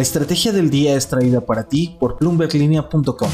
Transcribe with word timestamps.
La 0.00 0.04
estrategia 0.04 0.50
del 0.50 0.70
día 0.70 0.96
es 0.96 1.08
traída 1.08 1.42
para 1.42 1.68
ti 1.68 1.94
por 2.00 2.16
bloomberglinea.com. 2.18 3.30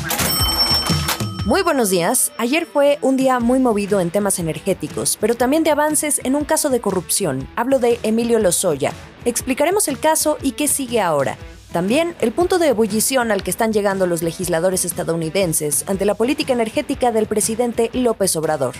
Muy 1.45 1.63
buenos 1.63 1.91
días. 1.91 2.33
Ayer 2.39 2.67
fue 2.67 2.99
un 3.03 3.17
día 3.17 3.39
muy 3.39 3.61
movido 3.61 4.01
en 4.01 4.11
temas 4.11 4.41
energéticos, 4.41 5.17
pero 5.21 5.37
también 5.37 5.63
de 5.63 5.71
avances 5.71 6.21
en 6.25 6.35
un 6.35 6.45
caso 6.45 6.69
de 6.69 6.81
corrupción. 6.81 7.47
Hablo 7.55 7.79
de 7.79 8.01
Emilio 8.03 8.41
Lozoya. 8.41 8.93
Explicaremos 9.25 9.87
el 9.87 10.01
caso 10.01 10.39
y 10.43 10.53
qué 10.53 10.67
sigue 10.67 11.01
ahora. 11.01 11.39
También 11.73 12.17
el 12.21 12.33
punto 12.33 12.59
de 12.59 12.71
ebullición 12.71 13.31
al 13.31 13.45
que 13.45 13.53
están 13.53 13.73
llegando 13.73 14.09
los 14.09 14.25
legisladores 14.25 14.85
estadounidenses 14.85 15.85
ante 15.87 16.05
la 16.05 16.17
política 16.17 16.53
energética 16.53 17.13
del 17.13 17.27
presidente 17.27 17.91
López 17.93 18.35
Obrador. 18.35 18.75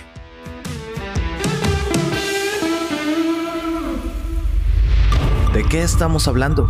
¿De 5.53 5.63
qué 5.63 5.83
estamos 5.83 6.27
hablando? 6.27 6.69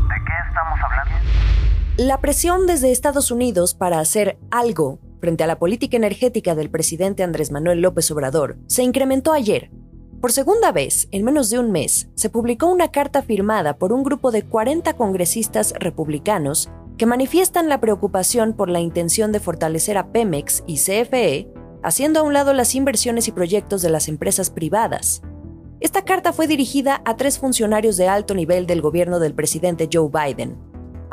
La 1.98 2.22
presión 2.22 2.68
desde 2.68 2.92
Estados 2.92 3.32
Unidos 3.32 3.74
para 3.74 4.00
hacer 4.00 4.38
algo 4.52 5.00
frente 5.20 5.44
a 5.44 5.48
la 5.48 5.58
política 5.58 5.98
energética 5.98 6.54
del 6.54 6.70
presidente 6.70 7.24
Andrés 7.24 7.50
Manuel 7.50 7.82
López 7.82 8.12
Obrador 8.12 8.60
se 8.68 8.84
incrementó 8.84 9.34
ayer. 9.34 9.72
Por 10.22 10.32
segunda 10.32 10.72
vez, 10.72 11.08
en 11.10 11.24
menos 11.24 11.50
de 11.50 11.58
un 11.58 11.72
mes, 11.72 12.08
se 12.14 12.30
publicó 12.30 12.68
una 12.68 12.92
carta 12.92 13.24
firmada 13.24 13.80
por 13.80 13.94
un 13.94 14.04
grupo 14.04 14.30
de 14.30 14.44
40 14.44 14.94
congresistas 14.94 15.74
republicanos 15.80 16.70
que 17.00 17.08
manifiestan 17.08 17.68
la 17.68 17.82
preocupación 17.82 18.54
por 18.54 18.70
la 18.70 18.80
intención 18.80 19.32
de 19.32 19.40
fortalecer 19.40 19.98
a 19.98 20.12
Pemex 20.12 20.64
y 20.68 20.76
CFE, 20.76 21.52
haciendo 21.82 22.20
a 22.20 22.24
un 22.24 22.34
lado 22.34 22.54
las 22.54 22.76
inversiones 22.76 23.28
y 23.28 23.32
proyectos 23.32 23.82
de 23.82 23.90
las 23.90 24.08
empresas 24.08 24.52
privadas. 24.52 25.24
Esta 25.80 26.04
carta 26.04 26.32
fue 26.32 26.46
dirigida 26.46 27.02
a 27.06 27.18
tres 27.18 27.40
funcionarios 27.40 27.98
de 27.98 28.08
alto 28.08 28.36
nivel 28.36 28.68
del 28.68 28.82
gobierno 28.82 29.20
del 29.20 29.34
presidente 29.34 29.90
Joe 29.92 30.10
Biden, 30.12 30.58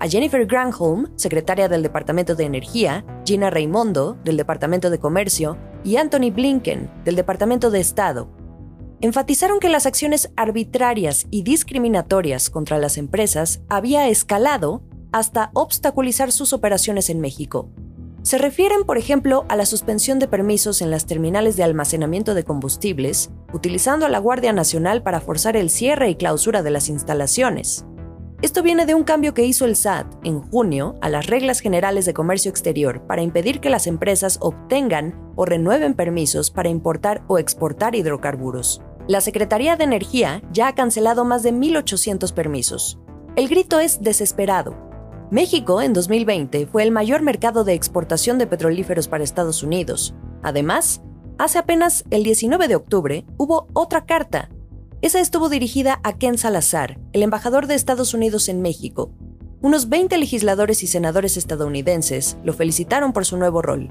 a 0.04 0.06
Jennifer 0.06 0.44
Granholm, 0.44 1.06
secretaria 1.16 1.66
del 1.66 1.82
Departamento 1.82 2.34
de 2.34 2.44
Energía, 2.44 3.06
Gina 3.24 3.48
Raimondo, 3.48 4.18
del 4.22 4.36
Departamento 4.36 4.90
de 4.90 4.98
Comercio, 4.98 5.56
y 5.82 5.96
Anthony 5.96 6.30
Blinken, 6.30 6.90
del 7.06 7.16
Departamento 7.16 7.70
de 7.70 7.80
Estado. 7.80 8.28
Enfatizaron 9.00 9.60
que 9.60 9.70
las 9.70 9.86
acciones 9.86 10.30
arbitrarias 10.36 11.26
y 11.30 11.42
discriminatorias 11.42 12.50
contra 12.50 12.76
las 12.76 12.98
empresas 12.98 13.62
había 13.70 14.06
escalado 14.08 14.82
hasta 15.10 15.50
obstaculizar 15.54 16.32
sus 16.32 16.52
operaciones 16.52 17.08
en 17.08 17.22
México. 17.22 17.70
Se 18.20 18.36
refieren, 18.36 18.84
por 18.84 18.98
ejemplo, 18.98 19.46
a 19.48 19.56
la 19.56 19.64
suspensión 19.64 20.18
de 20.18 20.28
permisos 20.28 20.82
en 20.82 20.90
las 20.90 21.06
terminales 21.06 21.56
de 21.56 21.62
almacenamiento 21.62 22.34
de 22.34 22.44
combustibles, 22.44 23.30
utilizando 23.54 24.04
a 24.04 24.10
la 24.10 24.18
Guardia 24.18 24.52
Nacional 24.52 25.02
para 25.02 25.22
forzar 25.22 25.56
el 25.56 25.70
cierre 25.70 26.10
y 26.10 26.16
clausura 26.16 26.62
de 26.62 26.72
las 26.72 26.90
instalaciones, 26.90 27.86
esto 28.44 28.62
viene 28.62 28.84
de 28.84 28.94
un 28.94 29.04
cambio 29.04 29.32
que 29.32 29.46
hizo 29.46 29.64
el 29.64 29.74
SAT 29.74 30.06
en 30.22 30.42
junio 30.42 30.96
a 31.00 31.08
las 31.08 31.28
reglas 31.28 31.60
generales 31.60 32.04
de 32.04 32.12
comercio 32.12 32.50
exterior 32.50 33.00
para 33.06 33.22
impedir 33.22 33.58
que 33.58 33.70
las 33.70 33.86
empresas 33.86 34.36
obtengan 34.42 35.32
o 35.34 35.46
renueven 35.46 35.94
permisos 35.94 36.50
para 36.50 36.68
importar 36.68 37.22
o 37.26 37.38
exportar 37.38 37.94
hidrocarburos. 37.94 38.82
La 39.08 39.22
Secretaría 39.22 39.76
de 39.76 39.84
Energía 39.84 40.42
ya 40.52 40.68
ha 40.68 40.74
cancelado 40.74 41.24
más 41.24 41.42
de 41.42 41.54
1.800 41.54 42.34
permisos. 42.34 42.98
El 43.34 43.48
grito 43.48 43.80
es 43.80 44.02
desesperado. 44.02 44.76
México 45.30 45.80
en 45.80 45.94
2020 45.94 46.66
fue 46.66 46.82
el 46.82 46.90
mayor 46.90 47.22
mercado 47.22 47.64
de 47.64 47.72
exportación 47.72 48.36
de 48.36 48.46
petrolíferos 48.46 49.08
para 49.08 49.24
Estados 49.24 49.62
Unidos. 49.62 50.14
Además, 50.42 51.00
hace 51.38 51.56
apenas 51.56 52.04
el 52.10 52.22
19 52.24 52.68
de 52.68 52.76
octubre 52.76 53.24
hubo 53.38 53.68
otra 53.72 54.04
carta 54.04 54.50
esa 55.04 55.20
estuvo 55.20 55.50
dirigida 55.50 56.00
a 56.02 56.16
Ken 56.16 56.38
Salazar, 56.38 56.98
el 57.12 57.22
embajador 57.22 57.66
de 57.66 57.74
Estados 57.74 58.14
Unidos 58.14 58.48
en 58.48 58.62
México. 58.62 59.12
Unos 59.60 59.90
20 59.90 60.16
legisladores 60.16 60.82
y 60.82 60.86
senadores 60.86 61.36
estadounidenses 61.36 62.38
lo 62.42 62.54
felicitaron 62.54 63.12
por 63.12 63.26
su 63.26 63.36
nuevo 63.36 63.60
rol, 63.60 63.90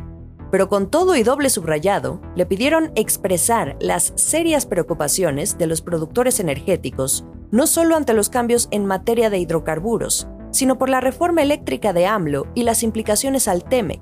pero 0.50 0.69
con 0.69 0.89
todo 0.89 1.16
y 1.16 1.22
doble 1.22 1.52
subrayado, 1.52 2.19
le 2.36 2.47
pidieron 2.47 2.91
expresar 2.95 3.78
las 3.79 4.13
serias 4.16 4.66
preocupaciones 4.66 5.59
de 5.59 5.68
los 5.68 5.84
productores 5.84 6.40
energéticos, 6.40 7.25
no 7.52 7.68
solo 7.68 7.96
ante 7.96 8.16
los 8.16 8.29
cambios 8.29 8.68
en 8.72 8.88
materia 8.88 9.29
de 9.29 9.38
hidrocarburos, 9.38 10.28
sino 10.50 10.79
por 10.79 10.90
la 10.90 11.00
reforma 11.00 11.44
eléctrica 11.44 11.94
de 11.94 12.07
AMLO 12.07 12.47
y 12.56 12.63
las 12.63 12.81
implicaciones 12.81 13.47
al 13.47 13.63
TEMEC. 13.63 14.02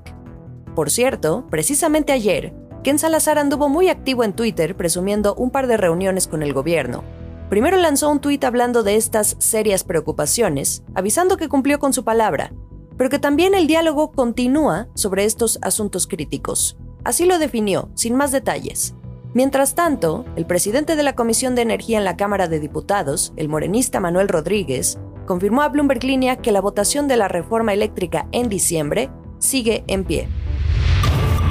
Por 0.74 0.90
cierto, 0.90 1.46
precisamente 1.50 2.12
ayer, 2.12 2.54
Ken 2.82 2.98
Salazar 2.98 3.38
anduvo 3.38 3.68
muy 3.68 3.88
activo 3.88 4.24
en 4.24 4.32
Twitter 4.32 4.76
presumiendo 4.76 5.36
un 5.36 5.50
par 5.50 5.68
de 5.68 5.76
reuniones 5.76 6.26
con 6.26 6.42
el 6.42 6.52
gobierno. 6.52 7.04
Primero 7.48 7.76
lanzó 7.76 8.10
un 8.10 8.20
tuit 8.20 8.42
hablando 8.42 8.82
de 8.82 8.96
estas 8.96 9.36
serias 9.38 9.84
preocupaciones, 9.84 10.82
avisando 10.94 11.36
que 11.36 11.48
cumplió 11.48 11.78
con 11.78 11.92
su 11.92 12.02
palabra, 12.02 12.52
pero 12.96 13.08
que 13.08 13.20
también 13.20 13.54
el 13.54 13.68
diálogo 13.68 14.10
continúa 14.10 14.88
sobre 14.94 15.24
estos 15.24 15.60
asuntos 15.62 16.08
críticos. 16.08 16.76
Así 17.04 17.24
lo 17.24 17.38
definió, 17.38 17.90
sin 17.94 18.16
más 18.16 18.32
detalles. 18.32 18.94
Mientras 19.32 19.76
tanto, 19.76 20.24
el 20.34 20.44
presidente 20.44 20.96
de 20.96 21.04
la 21.04 21.14
Comisión 21.14 21.54
de 21.54 21.62
Energía 21.62 21.98
en 21.98 22.04
la 22.04 22.16
Cámara 22.16 22.48
de 22.48 22.58
Diputados, 22.58 23.32
el 23.36 23.48
morenista 23.48 24.00
Manuel 24.00 24.28
Rodríguez, 24.28 24.98
confirmó 25.24 25.62
a 25.62 25.68
Bloomberg 25.68 26.02
Línea 26.02 26.36
que 26.36 26.50
la 26.50 26.60
votación 26.60 27.06
de 27.06 27.16
la 27.16 27.28
reforma 27.28 27.72
eléctrica 27.72 28.26
en 28.32 28.48
diciembre 28.48 29.08
sigue 29.38 29.84
en 29.86 30.04
pie. 30.04 30.28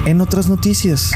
En 0.04 0.20
otras 0.20 0.48
noticias. 0.48 1.12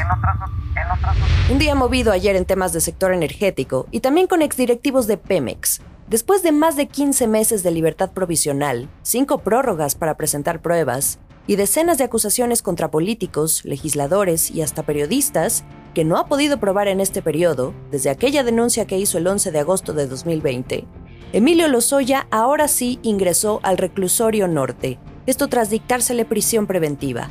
Un 1.51 1.59
día 1.59 1.75
movido 1.75 2.13
ayer 2.13 2.37
en 2.37 2.45
temas 2.45 2.73
de 2.73 2.81
sector 2.81 3.13
energético 3.13 3.89
y 3.91 3.99
también 3.99 4.29
con 4.29 4.43
exdirectivos 4.43 5.09
de 5.09 5.17
Pemex. 5.17 5.81
Después 6.09 6.45
de 6.45 6.53
más 6.53 6.77
de 6.77 6.87
15 6.87 7.27
meses 7.27 7.65
de 7.65 7.73
libertad 7.73 8.13
provisional, 8.13 8.89
cinco 9.03 9.39
prórrogas 9.39 9.97
para 9.97 10.17
presentar 10.17 10.63
pruebas 10.63 11.19
y 11.49 11.57
decenas 11.57 11.99
de 11.99 12.05
acusaciones 12.05 12.63
contra 12.63 12.93
políticos, 12.93 13.65
legisladores 13.65 14.53
y 14.53 14.63
hasta 14.63 14.85
periodistas 14.85 15.65
que 15.93 16.05
no 16.05 16.17
ha 16.17 16.27
podido 16.27 16.61
probar 16.61 16.87
en 16.87 17.01
este 17.01 17.23
periodo, 17.23 17.75
desde 17.91 18.11
aquella 18.11 18.45
denuncia 18.45 18.87
que 18.87 18.99
hizo 18.99 19.19
el 19.19 19.27
11 19.27 19.51
de 19.51 19.59
agosto 19.59 19.95
de 19.95 20.07
2020, 20.07 20.87
Emilio 21.33 21.67
Lozoya 21.67 22.29
ahora 22.31 22.69
sí 22.69 23.01
ingresó 23.03 23.59
al 23.65 23.79
reclusorio 23.79 24.47
norte, 24.47 25.01
esto 25.27 25.49
tras 25.49 25.71
dictársele 25.71 26.25
prisión 26.25 26.69
preventiva. 26.69 27.31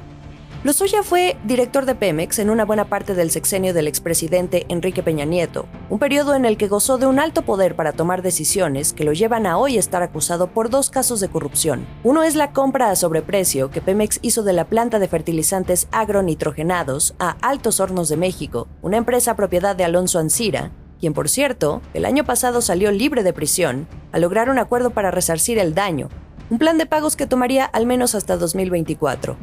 Lozoya 0.66 1.04
fue 1.04 1.38
director 1.44 1.86
de 1.86 1.94
Pemex 1.94 2.40
en 2.40 2.50
una 2.50 2.66
buena 2.66 2.86
parte 2.86 3.14
del 3.14 3.30
sexenio 3.30 3.72
del 3.72 3.88
expresidente 3.88 4.66
Enrique 4.68 5.04
Peña 5.04 5.24
Nieto, 5.24 5.68
un 5.92 6.00
periodo 6.00 6.34
en 6.34 6.44
el 6.44 6.58
que 6.58 6.68
gozó 6.68 6.98
de 6.98 7.06
un 7.06 7.20
alto 7.20 7.44
poder 7.44 7.76
para 7.76 7.94
tomar 7.94 8.24
decisiones 8.24 8.92
que 8.92 9.04
lo 9.04 9.14
llevan 9.14 9.46
a 9.46 9.60
hoy 9.60 9.78
estar 9.78 10.02
acusado 10.02 10.48
por 10.48 10.72
dos 10.72 10.90
casos 10.90 11.20
de 11.20 11.30
corrupción. 11.30 11.86
Uno 12.04 12.24
es 12.24 12.34
la 12.34 12.52
compra 12.52 12.90
a 12.90 12.96
sobreprecio 12.96 13.70
que 13.70 13.80
Pemex 13.80 14.18
hizo 14.24 14.42
de 14.42 14.54
la 14.54 14.66
planta 14.66 14.98
de 14.98 15.08
fertilizantes 15.08 15.88
agronitrogenados 15.92 17.14
a 17.20 17.38
Altos 17.44 17.80
Hornos 17.80 18.10
de 18.10 18.18
México, 18.18 18.68
una 18.82 18.98
empresa 18.98 19.36
propiedad 19.36 19.76
de 19.76 19.84
Alonso 19.84 20.18
Ancira, 20.18 20.72
quien 21.00 21.14
por 21.14 21.30
cierto, 21.30 21.84
el 21.94 22.06
año 22.06 22.24
pasado 22.24 22.62
salió 22.62 22.90
libre 22.90 23.22
de 23.22 23.34
prisión 23.34 23.88
al 24.12 24.22
lograr 24.22 24.50
un 24.50 24.58
acuerdo 24.58 24.90
para 24.90 25.12
resarcir 25.12 25.60
el 25.60 25.76
daño, 25.76 26.10
un 26.50 26.58
plan 26.58 26.80
de 26.80 26.88
pagos 26.88 27.16
que 27.16 27.28
tomaría 27.28 27.66
al 27.66 27.86
menos 27.86 28.16
hasta 28.16 28.36
2024. 28.36 29.38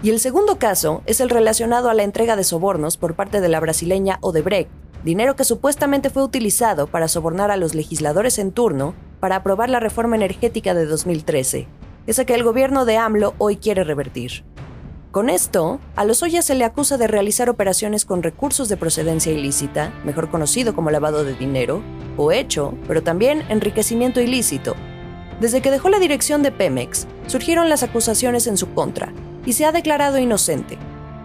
Y 0.00 0.10
el 0.10 0.20
segundo 0.20 0.58
caso 0.58 1.02
es 1.06 1.20
el 1.20 1.28
relacionado 1.28 1.90
a 1.90 1.94
la 1.94 2.04
entrega 2.04 2.36
de 2.36 2.44
sobornos 2.44 2.96
por 2.96 3.14
parte 3.14 3.40
de 3.40 3.48
la 3.48 3.58
brasileña 3.58 4.18
Odebrecht, 4.20 4.70
dinero 5.04 5.34
que 5.34 5.42
supuestamente 5.42 6.08
fue 6.08 6.22
utilizado 6.22 6.86
para 6.86 7.08
sobornar 7.08 7.50
a 7.50 7.56
los 7.56 7.74
legisladores 7.74 8.38
en 8.38 8.52
turno 8.52 8.94
para 9.18 9.36
aprobar 9.36 9.70
la 9.70 9.80
reforma 9.80 10.14
energética 10.14 10.72
de 10.72 10.86
2013, 10.86 11.66
esa 12.06 12.24
que 12.24 12.34
el 12.34 12.44
gobierno 12.44 12.84
de 12.84 12.96
AMLO 12.96 13.34
hoy 13.38 13.56
quiere 13.56 13.82
revertir. 13.82 14.44
Con 15.10 15.30
esto, 15.30 15.80
a 15.96 16.04
Lozoya 16.04 16.42
se 16.42 16.54
le 16.54 16.64
acusa 16.64 16.96
de 16.96 17.08
realizar 17.08 17.50
operaciones 17.50 18.04
con 18.04 18.22
recursos 18.22 18.68
de 18.68 18.76
procedencia 18.76 19.32
ilícita, 19.32 19.92
mejor 20.04 20.30
conocido 20.30 20.76
como 20.76 20.92
lavado 20.92 21.24
de 21.24 21.34
dinero, 21.34 21.82
o 22.16 22.30
hecho, 22.30 22.74
pero 22.86 23.02
también 23.02 23.42
enriquecimiento 23.48 24.20
ilícito. 24.20 24.76
Desde 25.40 25.60
que 25.60 25.72
dejó 25.72 25.88
la 25.88 25.98
dirección 25.98 26.42
de 26.42 26.52
Pemex, 26.52 27.08
surgieron 27.26 27.68
las 27.68 27.82
acusaciones 27.82 28.46
en 28.46 28.56
su 28.56 28.74
contra, 28.74 29.12
y 29.48 29.54
se 29.54 29.64
ha 29.64 29.72
declarado 29.72 30.18
inocente. 30.18 30.76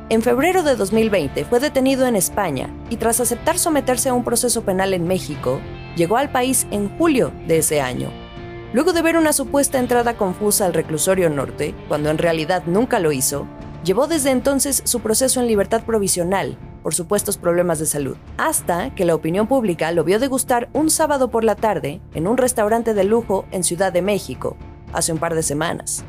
En 0.07 0.21
febrero 0.21 0.63
de 0.63 0.77
2020 0.77 1.43
fue 1.43 1.59
detenido 1.59 2.07
en 2.07 2.15
España 2.15 2.69
y 2.89 2.95
tras 2.95 3.19
aceptar 3.19 3.59
someterse 3.59 4.07
a 4.07 4.13
un 4.13 4.23
proceso 4.23 4.63
penal 4.63 4.93
en 4.93 5.05
México, 5.05 5.59
llegó 5.97 6.15
al 6.15 6.31
país 6.31 6.65
en 6.71 6.87
julio 6.97 7.33
de 7.49 7.57
ese 7.57 7.81
año. 7.81 8.11
Luego 8.71 8.93
de 8.93 9.01
ver 9.01 9.17
una 9.17 9.33
supuesta 9.33 9.77
entrada 9.77 10.15
confusa 10.15 10.65
al 10.65 10.73
reclusorio 10.73 11.29
norte, 11.29 11.75
cuando 11.89 12.11
en 12.11 12.17
realidad 12.17 12.63
nunca 12.65 12.99
lo 12.99 13.11
hizo, 13.11 13.45
llevó 13.83 14.07
desde 14.07 14.31
entonces 14.31 14.83
su 14.85 15.01
proceso 15.01 15.41
en 15.41 15.47
libertad 15.47 15.83
provisional 15.83 16.57
por 16.81 16.93
supuestos 16.93 17.37
problemas 17.37 17.79
de 17.79 17.87
salud, 17.87 18.15
hasta 18.37 18.95
que 18.95 19.03
la 19.03 19.15
opinión 19.15 19.47
pública 19.47 19.91
lo 19.91 20.05
vio 20.05 20.17
degustar 20.17 20.69
un 20.71 20.89
sábado 20.89 21.29
por 21.29 21.43
la 21.43 21.55
tarde 21.55 21.99
en 22.13 22.27
un 22.27 22.37
restaurante 22.37 22.93
de 22.93 23.03
lujo 23.03 23.43
en 23.51 23.65
Ciudad 23.65 23.91
de 23.91 24.01
México, 24.01 24.55
hace 24.93 25.11
un 25.11 25.19
par 25.19 25.35
de 25.35 25.43
semanas. 25.43 26.05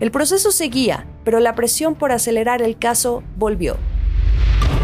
El 0.00 0.12
proceso 0.12 0.52
seguía, 0.52 1.06
pero 1.28 1.40
la 1.40 1.54
presión 1.54 1.94
por 1.94 2.10
acelerar 2.10 2.62
el 2.62 2.78
caso 2.78 3.22
volvió. 3.36 3.76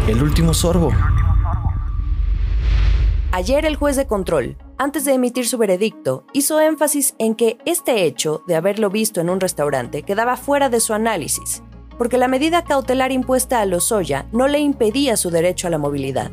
El 0.07 0.21
último 0.21 0.53
sorbo. 0.53 0.91
Ayer 3.31 3.65
el 3.65 3.75
juez 3.75 3.95
de 3.95 4.05
control, 4.05 4.55
antes 4.77 5.05
de 5.05 5.13
emitir 5.13 5.47
su 5.47 5.57
veredicto, 5.57 6.23
hizo 6.33 6.61
énfasis 6.61 7.15
en 7.17 7.33
que 7.33 7.57
este 7.65 8.05
hecho 8.05 8.43
de 8.45 8.55
haberlo 8.55 8.91
visto 8.91 9.21
en 9.21 9.31
un 9.31 9.39
restaurante 9.39 10.03
quedaba 10.03 10.37
fuera 10.37 10.69
de 10.69 10.81
su 10.81 10.93
análisis, 10.93 11.63
porque 11.97 12.19
la 12.19 12.27
medida 12.27 12.63
cautelar 12.63 13.11
impuesta 13.11 13.59
a 13.59 13.65
Lozoya 13.65 14.27
no 14.31 14.47
le 14.47 14.59
impedía 14.59 15.17
su 15.17 15.31
derecho 15.31 15.65
a 15.65 15.71
la 15.71 15.79
movilidad. 15.79 16.29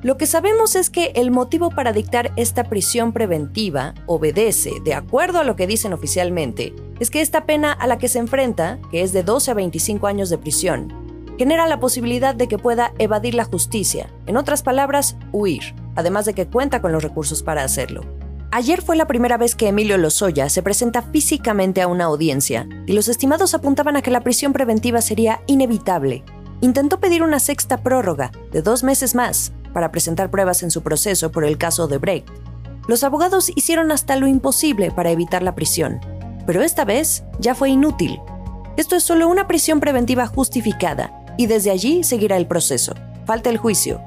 Lo 0.00 0.16
que 0.16 0.26
sabemos 0.26 0.76
es 0.76 0.90
que 0.90 1.06
el 1.16 1.32
motivo 1.32 1.70
para 1.70 1.92
dictar 1.92 2.30
esta 2.36 2.62
prisión 2.62 3.12
preventiva 3.12 3.94
obedece, 4.06 4.74
de 4.84 4.94
acuerdo 4.94 5.40
a 5.40 5.44
lo 5.44 5.56
que 5.56 5.66
dicen 5.66 5.92
oficialmente, 5.92 6.72
es 7.00 7.10
que 7.10 7.22
esta 7.22 7.46
pena 7.46 7.72
a 7.72 7.86
la 7.86 7.98
que 7.98 8.08
se 8.08 8.18
enfrenta, 8.18 8.78
que 8.90 9.02
es 9.02 9.12
de 9.12 9.22
12 9.22 9.50
a 9.50 9.54
25 9.54 10.06
años 10.06 10.30
de 10.30 10.38
prisión, 10.38 10.92
genera 11.38 11.66
la 11.66 11.80
posibilidad 11.80 12.34
de 12.34 12.46
que 12.46 12.58
pueda 12.58 12.92
evadir 12.98 13.34
la 13.34 13.46
justicia, 13.46 14.12
en 14.26 14.36
otras 14.36 14.62
palabras, 14.62 15.16
huir, 15.32 15.74
además 15.96 16.26
de 16.26 16.34
que 16.34 16.46
cuenta 16.46 16.82
con 16.82 16.92
los 16.92 17.02
recursos 17.02 17.42
para 17.42 17.64
hacerlo. 17.64 18.02
Ayer 18.52 18.82
fue 18.82 18.96
la 18.96 19.06
primera 19.06 19.38
vez 19.38 19.54
que 19.54 19.68
Emilio 19.68 19.96
Lozoya 19.96 20.50
se 20.50 20.62
presenta 20.62 21.00
físicamente 21.00 21.80
a 21.80 21.86
una 21.86 22.04
audiencia, 22.04 22.68
y 22.86 22.92
los 22.92 23.08
estimados 23.08 23.54
apuntaban 23.54 23.96
a 23.96 24.02
que 24.02 24.10
la 24.10 24.20
prisión 24.20 24.52
preventiva 24.52 25.00
sería 25.00 25.40
inevitable. 25.46 26.24
Intentó 26.60 27.00
pedir 27.00 27.22
una 27.22 27.40
sexta 27.40 27.78
prórroga, 27.78 28.32
de 28.52 28.60
dos 28.60 28.82
meses 28.82 29.14
más, 29.14 29.52
para 29.72 29.90
presentar 29.90 30.30
pruebas 30.30 30.62
en 30.62 30.70
su 30.70 30.82
proceso 30.82 31.32
por 31.32 31.44
el 31.46 31.56
caso 31.56 31.88
de 31.88 31.96
Brecht. 31.96 32.28
Los 32.86 33.02
abogados 33.02 33.50
hicieron 33.54 33.92
hasta 33.92 34.16
lo 34.16 34.26
imposible 34.26 34.90
para 34.90 35.10
evitar 35.10 35.42
la 35.42 35.54
prisión, 35.54 36.00
pero 36.50 36.62
esta 36.62 36.84
vez 36.84 37.22
ya 37.38 37.54
fue 37.54 37.70
inútil. 37.70 38.20
Esto 38.76 38.96
es 38.96 39.04
solo 39.04 39.28
una 39.28 39.46
prisión 39.46 39.78
preventiva 39.78 40.26
justificada, 40.26 41.24
y 41.36 41.46
desde 41.46 41.70
allí 41.70 42.02
seguirá 42.02 42.36
el 42.36 42.48
proceso. 42.48 42.92
Falta 43.24 43.50
el 43.50 43.56
juicio. 43.56 44.00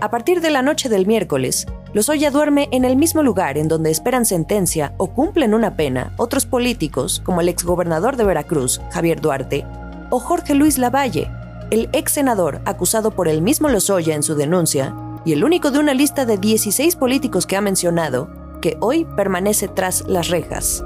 A 0.00 0.08
partir 0.08 0.40
de 0.40 0.50
la 0.50 0.62
noche 0.62 0.88
del 0.88 1.06
miércoles, 1.06 1.66
Lozoya 1.92 2.30
duerme 2.30 2.70
en 2.70 2.86
el 2.86 2.96
mismo 2.96 3.22
lugar 3.22 3.58
en 3.58 3.68
donde 3.68 3.90
esperan 3.90 4.24
sentencia 4.24 4.94
o 4.96 5.08
cumplen 5.08 5.52
una 5.52 5.76
pena 5.76 6.14
otros 6.16 6.46
políticos 6.46 7.20
como 7.22 7.42
el 7.42 7.50
exgobernador 7.50 8.16
de 8.16 8.24
Veracruz, 8.24 8.80
Javier 8.90 9.20
Duarte, 9.20 9.66
o 10.08 10.20
Jorge 10.20 10.54
Luis 10.54 10.78
Lavalle, 10.78 11.30
el 11.70 11.90
ex 11.92 12.12
senador 12.12 12.62
acusado 12.64 13.10
por 13.10 13.28
el 13.28 13.42
mismo 13.42 13.68
Lozoya 13.68 14.14
en 14.14 14.22
su 14.22 14.34
denuncia 14.36 14.96
y 15.26 15.34
el 15.34 15.44
único 15.44 15.70
de 15.70 15.80
una 15.80 15.92
lista 15.92 16.24
de 16.24 16.38
16 16.38 16.96
políticos 16.96 17.46
que 17.46 17.58
ha 17.58 17.60
mencionado, 17.60 18.30
que 18.62 18.78
hoy 18.80 19.04
permanece 19.04 19.68
tras 19.68 20.08
las 20.08 20.30
rejas. 20.30 20.82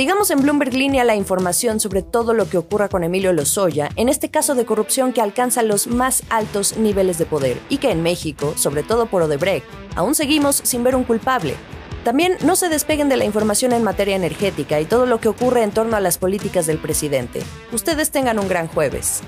Sigamos 0.00 0.30
en 0.30 0.40
Bloomberg 0.40 0.72
Línea 0.72 1.04
la 1.04 1.14
información 1.14 1.78
sobre 1.78 2.00
todo 2.00 2.32
lo 2.32 2.48
que 2.48 2.56
ocurra 2.56 2.88
con 2.88 3.04
Emilio 3.04 3.34
Lozoya 3.34 3.90
en 3.96 4.08
este 4.08 4.30
caso 4.30 4.54
de 4.54 4.64
corrupción 4.64 5.12
que 5.12 5.20
alcanza 5.20 5.62
los 5.62 5.88
más 5.88 6.22
altos 6.30 6.78
niveles 6.78 7.18
de 7.18 7.26
poder 7.26 7.58
y 7.68 7.76
que 7.76 7.90
en 7.90 8.02
México, 8.02 8.54
sobre 8.56 8.82
todo 8.82 9.04
por 9.04 9.20
Odebrecht, 9.20 9.66
aún 9.96 10.14
seguimos 10.14 10.56
sin 10.64 10.82
ver 10.84 10.96
un 10.96 11.04
culpable. 11.04 11.54
También 12.02 12.38
no 12.42 12.56
se 12.56 12.70
despeguen 12.70 13.10
de 13.10 13.18
la 13.18 13.26
información 13.26 13.74
en 13.74 13.84
materia 13.84 14.16
energética 14.16 14.80
y 14.80 14.86
todo 14.86 15.04
lo 15.04 15.20
que 15.20 15.28
ocurre 15.28 15.64
en 15.64 15.70
torno 15.70 15.98
a 15.98 16.00
las 16.00 16.16
políticas 16.16 16.64
del 16.64 16.78
presidente. 16.78 17.42
Ustedes 17.70 18.10
tengan 18.10 18.38
un 18.38 18.48
gran 18.48 18.68
jueves. 18.68 19.20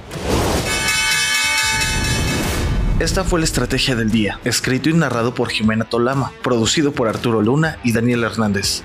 Esta 2.98 3.24
fue 3.24 3.40
la 3.40 3.44
estrategia 3.44 3.94
del 3.94 4.10
día, 4.10 4.40
escrito 4.46 4.88
y 4.88 4.94
narrado 4.94 5.34
por 5.34 5.50
Jimena 5.50 5.84
Tolama, 5.84 6.32
producido 6.42 6.92
por 6.92 7.08
Arturo 7.08 7.42
Luna 7.42 7.76
y 7.84 7.92
Daniel 7.92 8.24
Hernández. 8.24 8.84